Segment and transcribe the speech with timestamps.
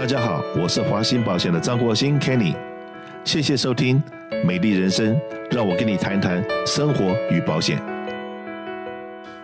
[0.00, 2.56] 大家好，我是华鑫保险的张国兴 Kenny，
[3.22, 4.02] 谢谢收听
[4.46, 5.14] 《美丽人生》，
[5.50, 7.78] 让我跟你谈谈生活与保险。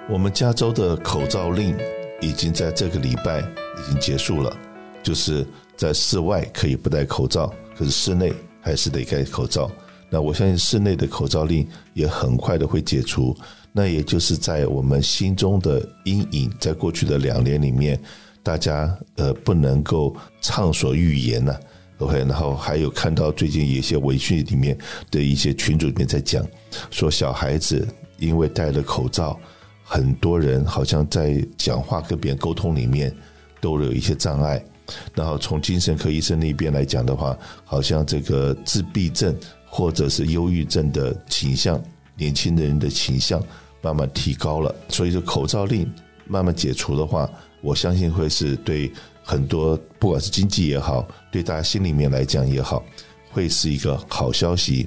[0.08, 1.76] 我们加州的口罩令
[2.22, 4.56] 已经在这个礼拜已经结束了，
[5.02, 5.46] 就是
[5.76, 9.70] 在室外可以不戴口罩，可是室内还是得戴口罩。
[10.08, 13.36] 那我相信室内的口罩令也很快的会解除。
[13.72, 18.00] 那也就是在我们心中的阴影，在过去的两年里面，
[18.46, 21.58] 大家呃不能够畅所欲言呐。
[21.98, 24.78] OK，然后还有看到最近有一些微信里面
[25.10, 26.46] 的一些群组里面在讲，
[26.92, 27.84] 说小孩子
[28.18, 29.36] 因为戴了口罩，
[29.82, 33.12] 很多人好像在讲话跟别人沟通里面
[33.60, 34.64] 都有一些障碍。
[35.12, 39.36] 然后从精神科医生那边来讲的话，好像这个自闭症
[39.68, 41.82] 或者是忧郁症的倾向，
[42.14, 43.42] 年轻人的倾向。
[43.82, 45.88] 慢慢提高了，所以说口罩令
[46.26, 47.30] 慢慢解除的话，
[47.66, 48.88] 我相信会是对
[49.24, 52.80] 很多不管是经济也好，对大家心里面来讲也好，
[53.28, 54.86] 会是一个好消息。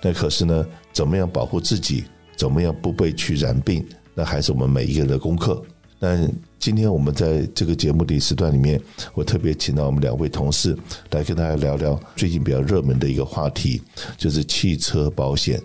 [0.00, 2.04] 那可是呢，怎么样保护自己，
[2.36, 5.60] 怎么样不被去染病，那还是我们每一个人的功课。
[5.98, 6.28] 那
[6.60, 8.80] 今天我们在这个节目的时段里面，
[9.12, 10.74] 我特别请到我们两位同事
[11.10, 13.82] 来跟大家聊聊最近比较热门的一个话题，
[14.16, 15.60] 就是汽车保险。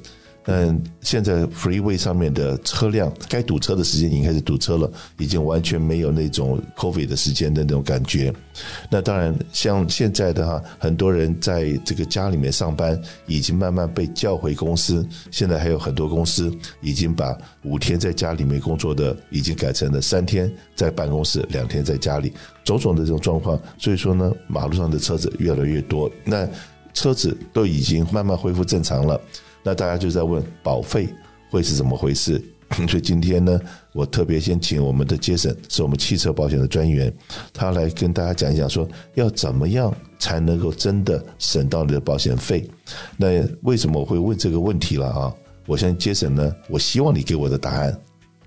[0.48, 8.32] 嗯，现在 freeway 上面的车辆该堵车的时间已经开始堵车了，已经完全没有那种 COVID 的时间的那种感觉。
[8.90, 15.04] 那当然，像现在的哈，很多人在这个家里面上班，已经慢慢被叫回公司。
[15.32, 22.32] 现在还有很多公司已经把五天在家里面工作的，已经改成了三天在办公室，两天在家里，
[22.64, 23.60] 种种的这种状况。
[23.80, 26.48] 所以说呢，马路上的车子越来越多，那
[26.94, 29.20] 车子都已经慢慢恢复正常了。
[29.66, 31.10] 那大家就在问保费
[31.50, 32.40] 会是怎么回事？
[32.88, 33.60] 所以今天呢，
[33.94, 37.12] 我特别先请我们的杰森，是我们汽车保险的专员，
[37.52, 42.70] 他来跟大家讲一讲，说要怎么样才能够真的省到你的保险费。
[43.18, 45.34] 那为什么我会问这个问题了啊？
[45.66, 47.98] 我相信杰森呢，我希望你给我的答案，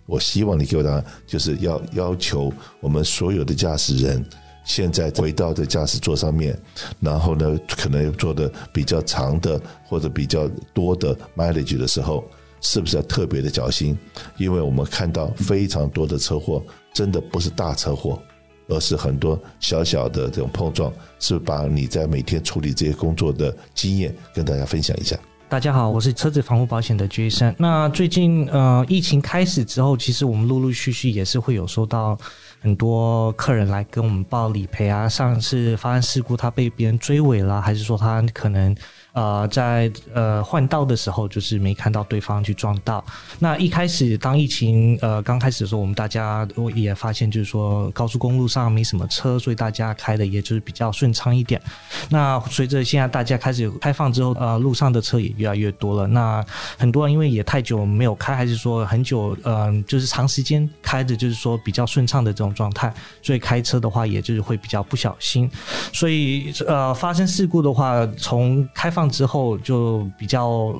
[0.06, 4.24] 我希望你给我答案，就是要要求我们所有的驾驶人。
[4.68, 6.56] 现在回到的驾驶座上面，
[7.00, 12.22] 然后呢，可能做的比较长的或者比较多的 mileage 的时候，
[12.60, 13.98] 是不是要特别的小心？
[14.36, 16.62] 因为我们看到非常多的车祸，
[16.92, 18.20] 真的不是大车祸，
[18.68, 20.92] 而是很多小小的这种碰撞。
[21.18, 25.18] 是把你在每天处理这些工作的经验跟大家分享一下。
[25.48, 27.54] 大家好，我是车子防护保险的 Jason。
[27.56, 32.18] 那最近呃，疫情开始之后，其实我们陆陆续续也是会有收到。
[32.60, 38.76] 很多客人来跟我们报理赔啊，上次发生事故，他被别人追尾了，还是说他可能？
[39.18, 43.04] 呃，在呃换道的时候，就是没看到对方去撞到。
[43.40, 51.60] 那一开始当疫情呃刚开始的时候，我们大家都也发现，就是说高速公路上没什么车，所以大家开的也就是比较顺畅一点。
[52.08, 56.06] 那随着现在大家开始开放之后，呃，路上的车也越来越多了。
[56.06, 56.44] 那
[56.78, 65.50] 很多人因为也太久没有开，还是说很久嗯，就是长时间开的，就是说比较顺畅的这种状态，所以开车的话，也就是会比较不小心。
[65.92, 70.74] 所以呃，发生事故的话，从开放之后就比较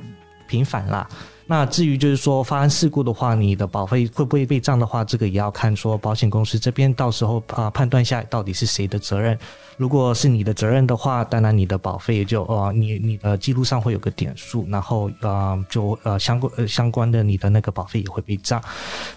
[0.47, 1.07] 频繁了。
[1.51, 9.35] 那至于就是说发生事故的话，你的保费会不会被涨的话，这个也要看说保险公司这边到时候啊判断下到底是谁的责任。
[9.75, 18.61] 如果是你的责任的话，当然你的保费也就呃你你的记录上会有个点数，然后呃就呃相关呃相关的你的那个保费也会被涨。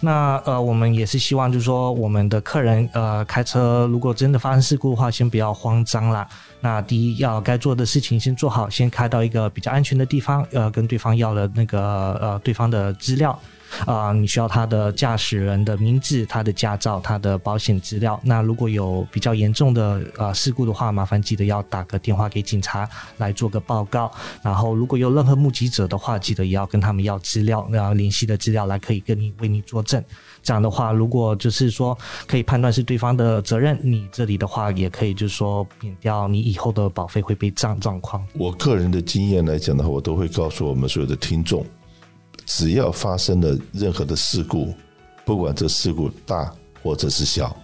[0.00, 6.26] 那呃我们也是希望就是说我们的客人呃开车如果真的发生事故的话，先不要慌张啦。
[6.65, 13.37] 那第一要该做的事情先做好，先开到一个比较安全的地方，呃，跟对方要了那个呃对方的资料，
[13.84, 18.19] 啊，你需要他的驾驶人的名字、他的驾照、他的保险资料。
[18.22, 24.10] 那如果有比较严重的呃事故的话，麻烦记得要打个电话给警察来做个报告。
[24.41, 30.03] 然后如果有任何目击者的话，记得也要跟他们要资料，然后联系的资料来可以跟你为你作证。
[30.44, 31.97] 这样的话，如果就是说
[32.27, 38.24] 可以判断是对方的责任，你这里的话也可以就是说免掉你以后的保费会被涨状况。
[38.34, 41.65] 我个人的经验来讲的话，我都会告诉我们所有的听众，
[42.47, 44.74] 只要发生了任何的事故，
[45.24, 46.53] 不管这事故大
[46.83, 47.56] 或者是小，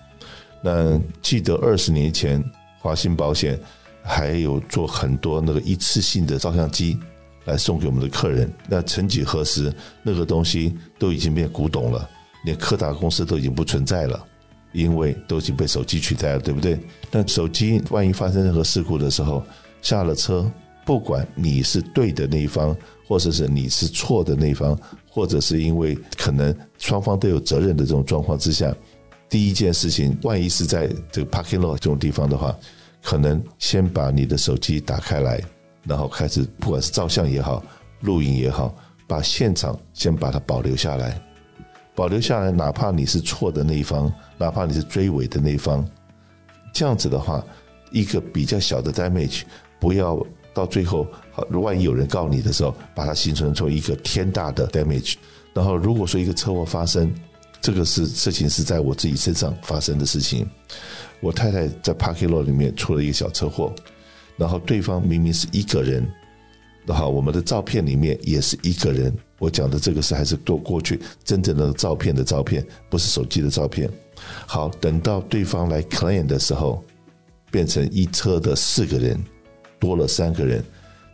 [0.62, 2.42] 那记得二十年前
[2.80, 3.58] 华信保险
[4.02, 6.98] 还有做很多那个一次性的照相机
[7.44, 9.72] 来送给我们的客人，那曾几何时
[10.02, 12.08] 那个东西都已经变古董了。
[12.44, 14.24] 连柯达公司都已经不存在了，
[14.72, 16.78] 因为都已经被手机取代了，对不对？
[17.10, 19.44] 但手机万一发生任何事故的时候，
[19.82, 20.48] 下了车，
[20.86, 22.74] 不管你是对的那一方，
[23.08, 24.78] 或者是你是错的那一方，
[25.08, 28.72] 或者是因为可能双方都有责任的这种状况之下，
[29.31, 32.55] 第一件事情，万一是在这个 parking lot 这种地方的话，
[33.02, 35.43] 可能先把你的手机打开来，
[35.84, 37.64] 然后开始不管是照相也好，
[38.02, 38.75] 录影也好，
[39.06, 41.19] 把现场先把它保留下来，
[41.94, 45.82] 保留下来，哪怕你是错的那一方，哪怕你是追尾的那一方，
[46.75, 47.43] 这样子的话，
[47.90, 49.44] 一个比较小的 damage，
[49.81, 50.22] 不要
[50.58, 55.14] 到最后，好，万一有人告你的时候，把它形成成一个天大的 damage。
[55.55, 57.14] 然后如果说一个车祸发生，
[57.60, 60.44] 这个是事情是在我自己身上发生的事情。
[61.20, 63.72] 我太太在 parking lot 里面出了一个小车祸，
[64.37, 66.05] 然后对方明明是一个人，
[66.87, 69.14] 然后我们的照片里面也是一个人。
[69.38, 73.88] 我讲的这个是还是过过去真正的照片的照片，不是手机的照片。
[74.46, 76.82] 好，等到对方来 claim 的时候，
[77.50, 79.16] 变成一车的四个人，
[79.78, 80.64] 多了三个人。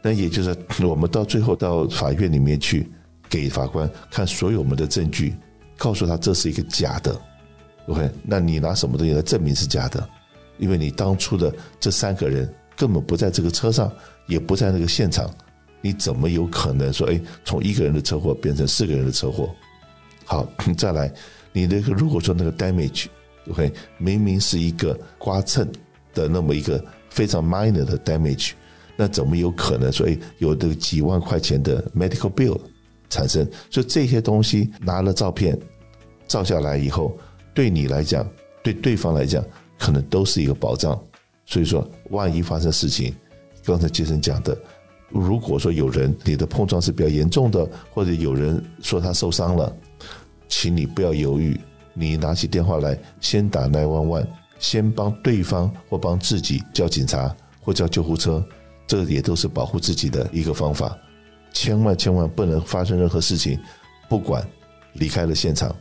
[0.03, 2.87] 那也就是 我们到最后到法院里面去，
[3.29, 5.35] 给法官看所有我们的证据，
[5.79, 7.19] 告诉他这是一个假的。
[7.87, 10.07] OK，那你拿什么东西来证明是假的？
[10.59, 13.91] 因为你当初的这三个人根本不在这个车上，
[14.27, 15.29] 也不在那个现场，
[15.81, 19.51] 你怎么有可能说，哎，从一个人的车祸变成四个人的车祸？
[20.25, 20.47] 好，
[20.77, 21.13] 再来，
[21.53, 25.67] 你那个如果说那个 damage，OK，明明是一个刮蹭
[26.13, 26.83] 的那么一个
[27.15, 28.51] 非常 minor 的 damage，
[28.97, 32.59] 那怎么有可能说，哎，有这个几万块钱的 medical bill
[33.09, 33.49] 产生？
[33.71, 35.57] 所以这些东西拿了照片
[36.27, 37.17] 照下来以后。
[37.55, 38.29] 对你来讲，
[38.65, 39.41] 对对方来讲，
[39.79, 41.01] 可能都是一个保障。
[41.47, 43.15] 所以说，万一发生事情，
[43.65, 44.59] 刚才杰森讲的，
[45.09, 49.73] 如果说有人你的碰撞是比较严重的，或者有人说他受伤了，
[50.49, 51.57] 请你不要犹豫，
[51.93, 54.27] 你拿起电话来，先打 nine one one，
[54.59, 58.45] 先帮对方或帮自己叫警察或叫救护车，
[58.87, 60.97] 这也都是保护自己的一个方法。
[61.53, 63.59] 千万千万不能发生任何事情，
[64.09, 64.47] 不管
[64.95, 65.75] 离开了现场。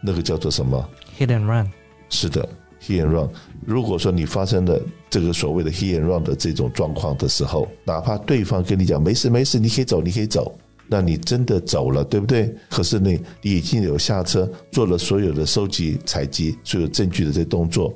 [0.00, 0.88] 那个叫做什么
[1.18, 1.70] ？Hit and run。
[2.08, 2.48] 是的
[2.80, 3.28] ，Hit and run。
[3.66, 4.80] 如果说你发生了
[5.10, 10.56] 这个所谓的 Hit and run 的这种状况的时候，哪怕对方跟你讲没事没事，你可以走，你可以走，
[10.88, 12.52] 那你真的走了，对不对？
[12.70, 13.10] 可是呢，
[13.42, 17.94] 你已经有下车做了所有的收集、采集所有证据的这动作。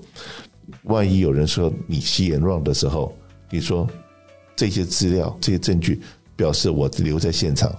[0.84, 3.16] 万一有人说你 Hit and run 的时候，
[3.50, 3.88] 你说
[4.54, 6.00] 这些资料、这些证据
[6.36, 7.74] 表示我留在现场。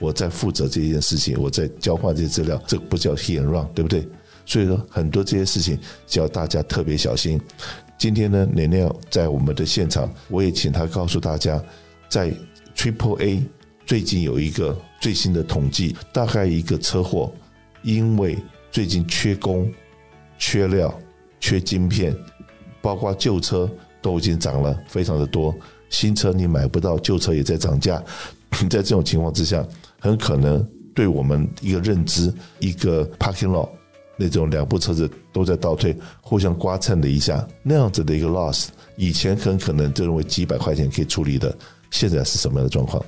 [0.00, 4.06] 我在负责这件事情，我在交换这些资料，这不叫 hit and run，对不对？
[4.46, 7.40] 所以说很多这些事情，叫大家特别小心。
[7.98, 11.60] 今天呢，年年在我们的现场，我也请他告诉大家，
[12.08, 12.32] 在
[12.76, 13.42] Triple A
[13.88, 17.32] 最近有一个最新的统计，大概一个车祸，
[17.82, 18.36] 因为
[18.70, 19.72] 最近缺工、
[20.38, 20.92] 缺料、
[21.40, 22.14] 缺晶片，
[22.82, 23.66] 包括旧车
[24.02, 25.54] 都已经涨了非常的多，
[25.88, 28.04] 新车你买不到，旧车也在涨价。
[28.68, 29.66] 在这种情况之下。
[30.00, 30.64] 很可能
[30.94, 33.68] 对我们一个认知，一个 parking lot
[34.16, 41.56] 那种两部车子都在倒退，互相刮蹭了一下，那样子的一个 loss，以前很可能就认为几百块钱可以处理的，
[41.90, 43.04] 现在是什么样的状况？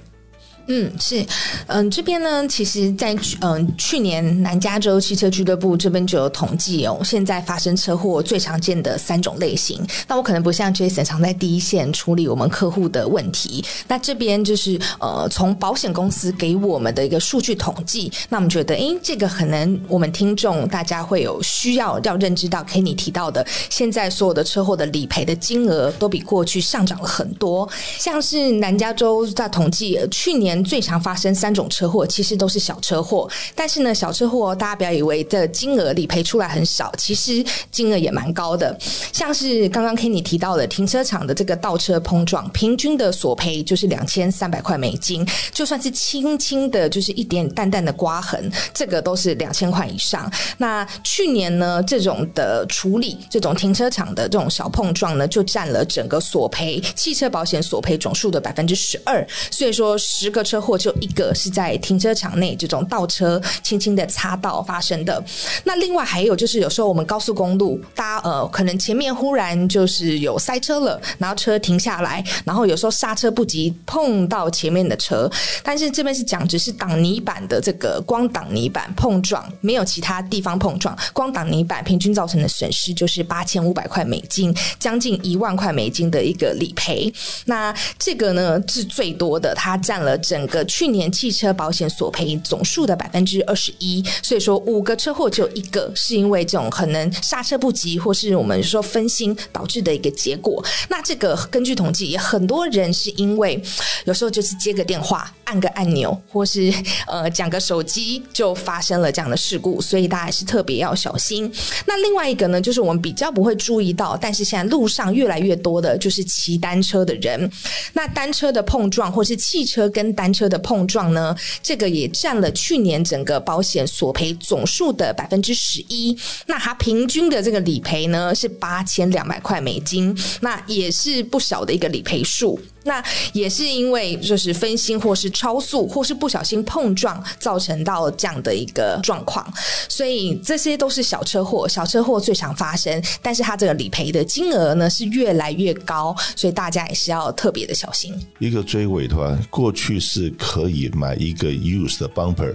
[0.72, 1.26] 嗯，是，
[1.66, 9.84] 嗯，这边呢，其实，在嗯去年南加州汽车俱乐部这边就有统计哦，现在发生车祸最常见的三种类型。
[10.06, 27.68] 那我可能不像 Jason 常在第一线处理我们客户的问题，那这边就是呃，从保险公司给我们的一个数据统计，那我们觉得，诶，这个可能我们听众大家会有需要要认知到，Kenny 提到的，现在所有的车祸的理赔的金额都比过去上涨了很多，
[27.98, 30.59] 像是南加州在统计去年。
[30.62, 33.28] 最常发生三种车祸，其实都是小车祸。
[33.54, 38.76] 但是呢，小车祸大家不要以为的金额理赔出来很少，其实金额也蛮高的。
[39.12, 45.26] 像是刚刚 Kenny 提到的停车场的这个倒车碰撞，平均的索赔就是两千三百块美金。
[45.52, 50.30] 就算是轻轻的，就是一点淡淡的刮痕，这个都是两千块以上。
[50.58, 59.24] 那去年呢，这种的处理，这种停车场的这种小碰撞呢，就占了整个索赔汽车保险索赔总数的百分之十二。
[59.50, 60.39] 所以说，十个。
[60.42, 65.22] 车祸就一个是在停车场内这种倒车轻轻的擦到发生的，
[65.64, 75.30] 那另外还有就是有时候我们高速公路，大家呃可能前面忽然就是有塞车了，然后车停下来，然后有时候刹车不及碰到前面的车，
[75.62, 87.12] 但是这边是讲只是挡泥板的这个光挡泥板碰撞，没有其他地方碰撞，光挡泥板平均造成的损失就是八千五百块美金，将近一万块美金的一个理赔。
[87.46, 90.10] 那这个呢是最多的，它占了。
[90.30, 94.00] 整个去年汽车保险索赔总数的百分之二十一。
[94.22, 100.64] 所以说，五个车祸只有一个是因为这种可能刹车不及，或是我们说分心导致的一个结果。
[100.88, 103.60] 那这个根据统计，也很多人是因为
[104.04, 106.72] 有时候就是接个电话、按个按钮，或是
[107.08, 109.80] 呃讲个手机，就发生了这样的事故。
[109.80, 111.52] 所以大家还是特别要小心。
[111.86, 117.50] 那另外一个呢，就是我们比较不会注意到，但是现在路上越来越多的就是骑单车的人。
[117.94, 126.14] 那单车的碰撞，或是汽车跟单车的碰撞呢，这个也占了去年整个保险索赔总数的百分之十一。
[126.44, 132.60] 那它平均的这个理赔呢是八千两百块美金，那也是不小的一个理赔数。
[132.90, 133.00] 那
[133.32, 139.46] 也是因为就是分心或是超速或是不小心碰撞造成到这样的一个状况，
[139.88, 148.12] 所以这些都是小车祸，小车祸最常发生，但是它这个理赔的金额呢是越来越高，所以大家也是要特别的小心。
[148.40, 152.52] 一个追尾的话，过去是可以买一个 use 的 bumper，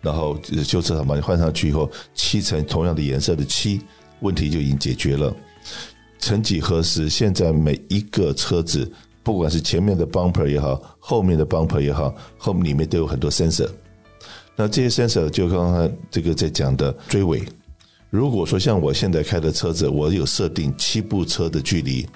[0.00, 3.82] 然后修车厂把你换上去以后，漆成同样的颜色的漆，
[4.20, 5.30] 问题就已经解决了。
[6.18, 8.90] 曾几何时，现在每一个车子。
[9.24, 13.68] 不管是前面的 bumper 也好，后面的 bumper 也好，后面里面都有很多 sensor。
[14.54, 17.42] 那这些 sensor 就刚刚这个在讲的追尾。
[18.10, 22.06] 如果说像我现在开的车子，我有设定七步车的距离。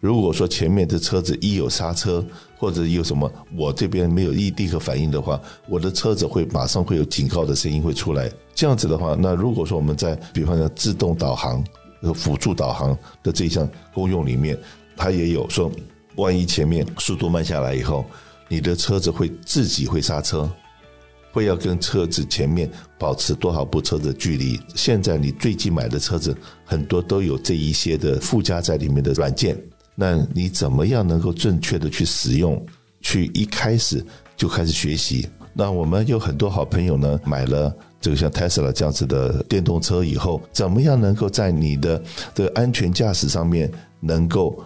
[0.00, 2.24] 如果说前面的车子一有刹车
[2.56, 8.30] 或者有什么，我这边没有立立刻反应的话，我的车子会马上会有警告的声音会出来。
[8.54, 11.62] 这样子的话，那如果说我们在比方说自动导航
[12.00, 14.56] 和辅助导航的这一项功用里面，
[14.96, 15.70] 它也有说。
[16.16, 18.04] 万一前面速度慢下来以后，
[18.48, 20.50] 你的车子会自己会刹车，
[21.32, 24.60] 会要跟车子前面保持多少步车的距离？
[24.74, 29.56] 现在你最近买的车子很多都有这一些的附加在里面的软件，
[29.94, 32.62] 那你怎么样能够正确的去使用？
[33.00, 34.04] 去一开始
[34.36, 35.26] 就开始学习？
[35.54, 42.02] 那我们有很多好朋友呢，买了这个像 Tesla 这样子的电动车以后，怎么样能够在你的
[42.34, 44.62] 的安全驾驶上面能够？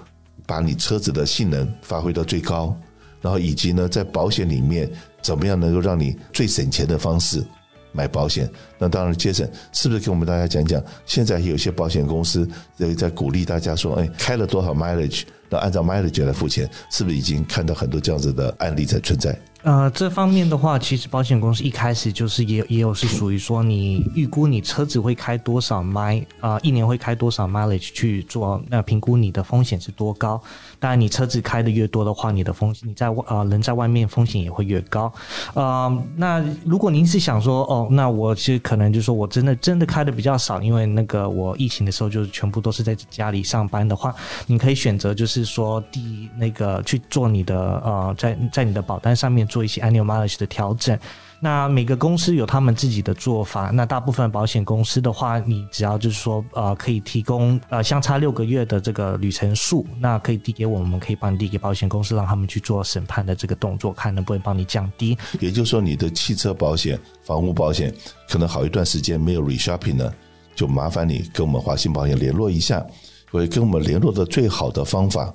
[0.46, 2.74] 把你车子的性能发挥到最高，
[3.20, 4.88] 然后以及呢，在保险里面
[5.20, 7.44] 怎么样能够让你最省钱的方式
[7.92, 8.48] 买保险？
[8.78, 10.82] 那当然，杰森是不是给我们大家讲讲？
[11.04, 19.38] 现在有些保险公司在在鼓励大家说，哎，开了多少 mileage，那按照 mileage 来付钱，是不是已经看到很多这样子的案例在存在？
[19.62, 30.40] 呃，这方面的话，其实保险公司一开始就是也也有是属于说，你预估你车子会开多少 mile 啊，一年会开多少 mileage 去做那评估你的风险是多高。
[30.78, 35.12] 当然，你车子开的越多的话，你的风险你在外呃人在外面风险也会越高。
[35.54, 44.14] 呃，那如果您是想说哦，那我其实可能就是说我真的真的开的比较少，因为那个我疫情的时候就是全部都是在家里上班的话，
[44.46, 49.46] 你可以选择就是说第那个去做你的呃在在你的保单上面。
[49.46, 50.98] 做一些 annual mileage 的调整，
[51.40, 53.70] 那每个公司有他们自己的做法。
[53.70, 65.16] 那大部分保险公司的话，你只要就是说，呃，可以提供呃相差六个月的这个旅程数，那可以递给我们，可以帮你递给保险公司，让他们去做审判的这个动作，看能不能帮你降低。
[65.40, 67.94] 也就是说，你的汽车保险、房屋保险
[68.28, 70.12] 可能好一段时间没有 reshopping 呢，
[70.54, 72.84] 就麻烦你跟我们华信保险联络一下。
[73.28, 75.30] 会跟我们联络的最好的方法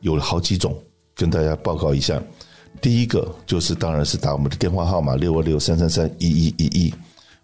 [0.00, 0.74] 有好几种，
[1.14, 2.22] 跟大家报告一下。
[2.80, 6.94] 第一个就是，当然是打我们的电话号码六二六三三三一一一一。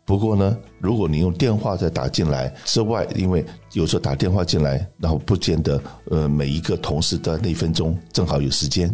[0.04, 3.44] 不过呢，如果你用电话再打进来之外，因为
[3.74, 5.80] 有时候打电话进来，然后不见得
[6.10, 8.92] 呃每一个同事的那分钟正好有时间。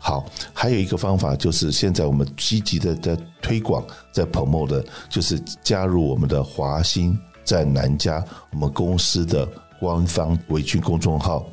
[0.00, 9.48] 好，还有一个方法就是，现在我们积极的在推广，在 promo 的，就是加入我们的华兴在南加我们公司的
[9.80, 11.46] 官方微信公众号。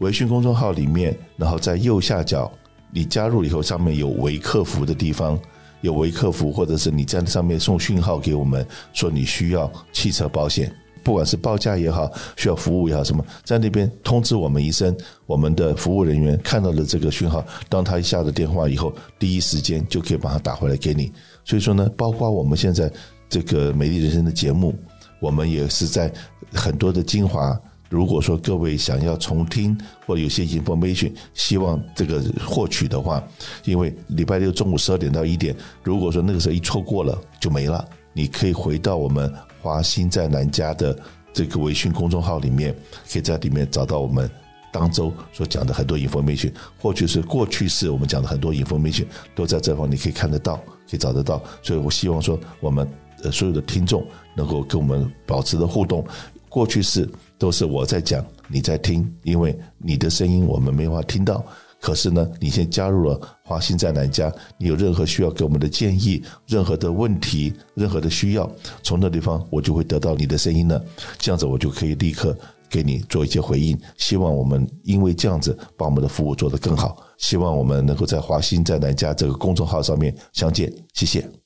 [0.00, 2.52] 微信公众号里面，然后在右下角。
[2.94, 5.38] 你加入以后，上面有维客服的地方，
[5.80, 10.70] 有维客服，或者是你在上面送讯号给我们，说你需要汽车保险，
[11.02, 14.94] 不管是报价也好，需要服务也好，什么，在那边通知我们一声，
[15.24, 21.10] 我们的服务人员看到了这个讯号，当他一下了电话以后，第一时间就可以把它打回来给你。
[21.44, 22.92] 所以说呢，包括我们现在
[23.30, 24.74] 这个美丽人生的节目，
[25.18, 26.12] 我们也是在
[26.52, 27.58] 很多的精华。
[27.92, 33.22] 如果说各位想要重听或者有些 information，希望这个获取的话，
[33.66, 39.30] 因为礼拜六中午十二点到一点，如果说那个时候一错过了就没了，你可以回到我们
[39.60, 40.98] 华兴在南家的
[41.34, 42.74] 这个微信公众号里面，
[43.12, 44.30] 可以在里面找到我们
[44.72, 50.56] 当周所讲的很多 information，或者是过去式我们讲的很多 information，都在这方你可以看得到，
[50.88, 51.42] 可以找得到。
[51.62, 52.88] 所以我希望说，我们
[53.22, 54.02] 呃所有的听众
[54.34, 56.02] 能够跟我们保持的互动，
[56.48, 57.06] 过去式。
[57.42, 61.44] 都是我在讲，你在听，因为你的声音我们没法听到。
[61.80, 68.48] 可是呢，你先加入了华兴在南家，你有任何需要给我们的建议、任何的问题、任何的需要，
[68.84, 70.80] 从那地方我就会得到你的声音呢。
[71.18, 72.38] 这样子我就可以立刻
[72.70, 73.76] 给你做一些回应。
[73.96, 76.96] 希望我们因为这样子把我们的服务做得更好。
[77.18, 80.72] 希望我们能够在华兴在南家这个公众号上面相见。
[80.94, 81.41] 谢谢。